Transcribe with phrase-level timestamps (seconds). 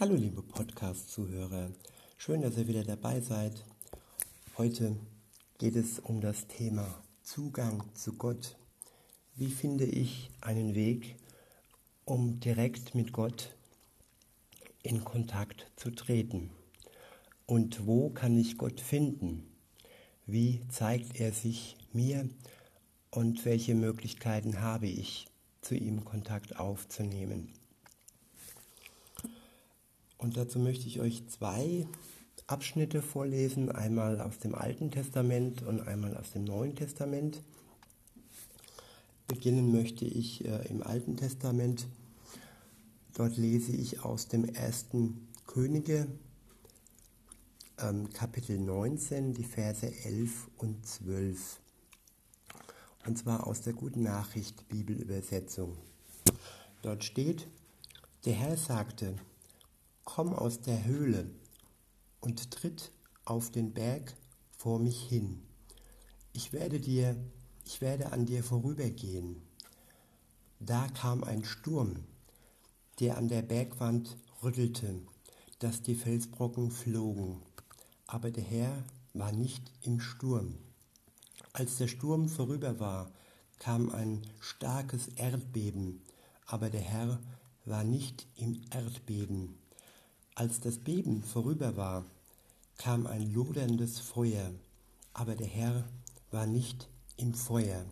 [0.00, 1.72] Hallo liebe Podcast-Zuhörer,
[2.18, 3.64] schön, dass ihr wieder dabei seid.
[4.56, 4.94] Heute
[5.58, 8.56] geht es um das Thema Zugang zu Gott.
[9.34, 11.16] Wie finde ich einen Weg,
[12.04, 13.56] um direkt mit Gott
[14.84, 16.50] in Kontakt zu treten?
[17.46, 19.50] Und wo kann ich Gott finden?
[20.26, 22.28] Wie zeigt er sich mir
[23.10, 25.26] und welche Möglichkeiten habe ich,
[25.60, 27.52] zu ihm Kontakt aufzunehmen?
[30.18, 31.86] Und dazu möchte ich euch zwei
[32.48, 37.42] Abschnitte vorlesen, einmal aus dem Alten Testament und einmal aus dem Neuen Testament.
[39.28, 41.86] Beginnen möchte ich äh, im Alten Testament.
[43.14, 46.08] Dort lese ich aus dem ersten Könige,
[47.78, 51.60] ähm, Kapitel 19, die Verse 11 und 12.
[53.06, 55.76] Und zwar aus der Guten Nachricht Bibelübersetzung.
[56.82, 57.46] Dort steht,
[58.24, 59.14] der Herr sagte,
[60.08, 61.30] komm aus der Höhle
[62.20, 62.92] und tritt
[63.26, 64.16] auf den Berg
[64.56, 65.42] vor mich hin.
[66.32, 67.14] Ich werde dir,
[67.66, 69.42] ich werde an dir vorübergehen.
[70.60, 72.04] Da kam ein Sturm,
[73.00, 74.98] der an der Bergwand rüttelte,
[75.58, 77.42] dass die Felsbrocken flogen.
[78.06, 80.54] Aber der Herr war nicht im Sturm.
[81.52, 83.12] Als der Sturm vorüber war,
[83.58, 86.00] kam ein starkes Erdbeben,
[86.46, 87.20] aber der Herr
[87.66, 89.67] war nicht im Erdbeben.
[90.38, 92.04] Als das Beben vorüber war,
[92.76, 94.52] kam ein loderndes Feuer,
[95.12, 95.88] aber der Herr
[96.30, 97.84] war nicht im Feuer.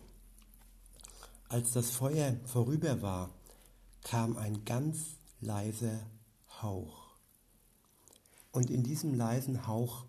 [1.49, 3.31] Als das Feuer vorüber war,
[4.01, 5.99] kam ein ganz leiser
[6.61, 7.17] Hauch.
[8.53, 10.05] Und in diesem leisen Hauch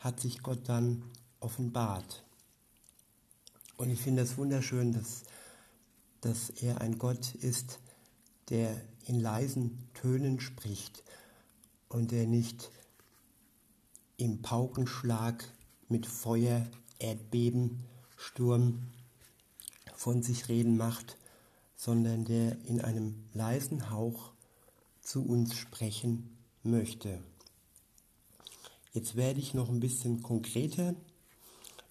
[0.00, 1.04] hat sich Gott dann
[1.38, 2.24] offenbart.
[3.76, 5.22] Und ich finde es wunderschön, dass,
[6.20, 7.78] dass er ein Gott ist,
[8.52, 11.02] der in leisen Tönen spricht
[11.88, 12.70] und der nicht
[14.18, 15.42] im Paukenschlag
[15.88, 16.66] mit Feuer,
[16.98, 17.82] Erdbeben,
[18.18, 18.88] Sturm
[19.94, 21.16] von sich reden macht,
[21.76, 24.32] sondern der in einem leisen Hauch
[25.00, 27.22] zu uns sprechen möchte.
[28.92, 30.94] Jetzt werde ich noch ein bisschen konkreter.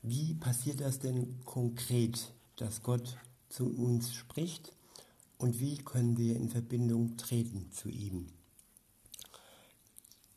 [0.03, 3.17] Wie passiert das denn konkret, dass Gott
[3.49, 4.73] zu uns spricht
[5.41, 8.27] und wie können wir in Verbindung treten zu ihm?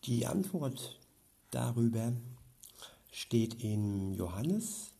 [0.04, 0.98] Die Antwort
[1.50, 2.14] darüber
[3.12, 4.92] steht in Johannes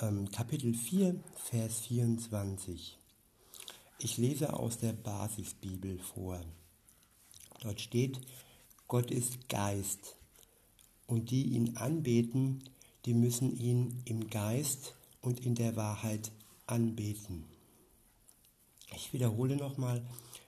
[0.00, 2.96] ähm, Kapitel 4, Vers 24.
[3.98, 6.40] Ich lese aus der Basisbibel vor.
[7.60, 8.20] Dort steht,
[8.86, 10.14] Gott ist Geist
[11.08, 12.62] und die ihn anbeten,
[13.06, 16.30] die müssen ihn im Geist und in der Wahrheit
[16.68, 17.57] anbeten.
[18.94, 20.02] Ich wiederhole nochmal,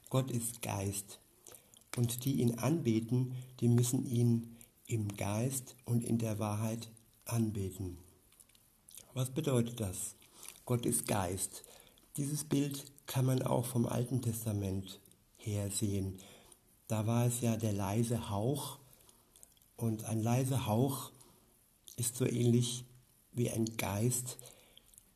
[0.09, 1.21] Gott ist Geist
[1.97, 4.57] und die ihn anbeten, die müssen ihn
[4.87, 6.91] im Geist und in der Wahrheit
[7.25, 7.99] anbeten.
[9.15, 10.15] Was bedeutet das?
[10.65, 11.65] Gott ist Geist.
[12.17, 15.01] Dieses Bild kann man auch vom Alten Testament
[15.37, 16.19] her sehen.
[16.89, 18.79] Da war es ja der leise Hauch
[19.77, 21.11] und ein leiser Hauch
[21.97, 22.85] ist so ähnlich
[23.33, 24.39] wie ein Geist,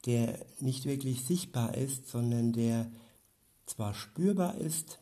[0.07, 2.91] der nicht wirklich sichtbar ist, sondern der
[3.67, 4.99] zwar spürbar ist,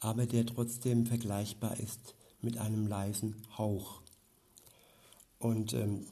[0.00, 4.02] aber der trotzdem vergleichbar ist mit einem leisen Hauch.
[5.38, 6.06] Und ähm,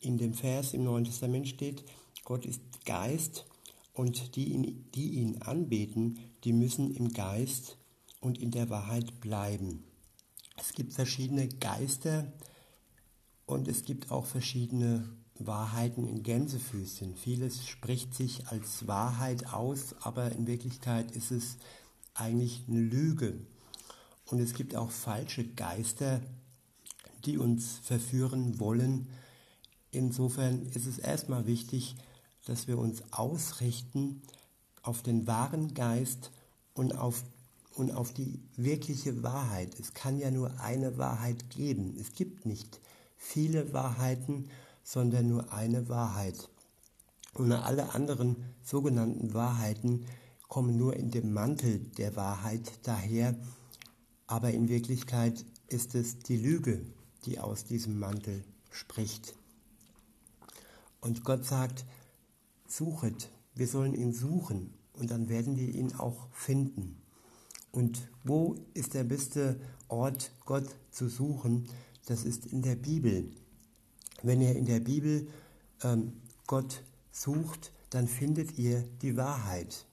[0.00, 1.84] in dem Vers im Neuen Testament steht,
[2.24, 3.46] Gott ist Geist
[3.92, 7.78] und die die ihn anbeten, die müssen im Geist
[8.20, 9.84] und in der Wahrheit bleiben.
[10.58, 12.32] Es gibt verschiedene Geister
[13.46, 17.16] und es gibt auch verschiedene Wahrheiten in Gänsefüßchen.
[17.16, 21.58] Vieles spricht sich als Wahrheit aus, aber in Wirklichkeit ist es
[22.14, 23.34] eigentlich eine Lüge.
[24.26, 26.20] Und es gibt auch falsche Geister,
[27.24, 29.08] die uns verführen wollen.
[29.90, 31.96] Insofern ist es erstmal wichtig,
[32.46, 34.22] dass wir uns ausrichten
[34.82, 36.30] auf den wahren Geist
[36.74, 37.24] und auf,
[37.74, 39.78] und auf die wirkliche Wahrheit.
[39.78, 41.96] Es kann ja nur eine Wahrheit geben.
[42.00, 42.80] Es gibt nicht
[43.16, 44.48] viele Wahrheiten,
[44.86, 46.48] sondern nur eine Wahrheit.
[47.34, 50.06] Und alle anderen sogenannten Wahrheiten
[50.48, 53.34] kommen nur in dem Mantel der Wahrheit daher,
[54.28, 56.86] aber in Wirklichkeit ist es die Lüge,
[57.24, 59.34] die aus diesem Mantel spricht.
[61.00, 61.84] Und Gott sagt,
[62.68, 67.02] suchet, wir sollen ihn suchen und dann werden wir ihn auch finden.
[67.72, 69.58] Und wo ist der beste
[69.88, 71.68] Ort, Gott zu suchen?
[72.06, 73.32] Das ist in der Bibel.
[74.26, 75.28] Wenn ihr in der Bibel
[75.82, 76.12] ähm,
[76.46, 79.86] Gott sucht, dann findet ihr die Wahrheit.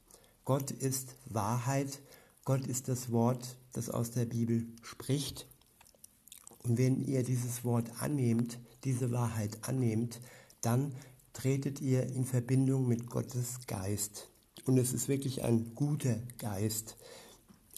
[0.45, 1.99] Gott ist Wahrheit
[2.45, 5.47] Gott ist das Wort, das aus der Bibel spricht.
[6.63, 10.19] Und wenn ihr dieses Wort annehmt, diese Wahrheit annehmt,
[10.59, 10.93] dann
[11.31, 14.29] tretet ihr in Verbindung mit Gottes Geist.
[14.65, 16.97] Und es ist wirklich ein guter Geist.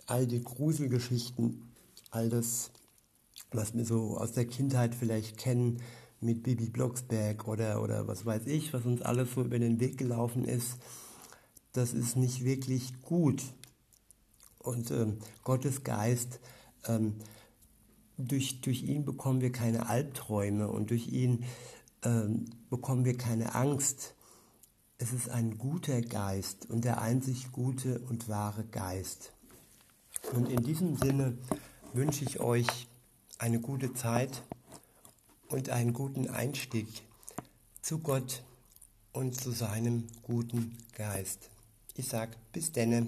[0.08, 1.72] All die Gruselgeschichten,
[2.10, 2.72] all das,
[3.52, 5.80] was wir so aus der Kindheit vielleicht kennen,
[6.22, 9.98] mit Bibi Blocksberg oder, oder was weiß ich, was uns alles so über den Weg
[9.98, 10.78] gelaufen ist,
[11.74, 13.44] das ist nicht wirklich gut.
[14.60, 16.40] Und ähm, Gottes Geist,
[16.88, 17.16] ähm,
[18.18, 21.44] durch, durch ihn bekommen wir keine Albträume und durch ihn
[22.04, 24.16] ähm, bekommen wir keine Angst.
[24.98, 29.34] Es ist ein guter Geist und der einzig gute und wahre Geist.
[30.34, 31.38] Und in diesem Sinne
[31.94, 32.88] wünsche ich euch
[33.38, 34.44] eine gute Zeit
[35.50, 36.88] und einen guten Einstieg
[37.82, 38.44] zu Gott
[39.14, 41.50] und zu seinem guten Geist.
[41.96, 43.08] Ich sage bis denne.